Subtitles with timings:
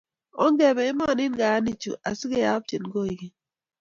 [0.43, 3.35] Ongebe emonin, kayanichu as keyapchen koigeny